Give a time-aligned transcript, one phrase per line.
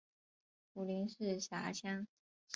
[0.73, 2.07] 普宁市辖乡。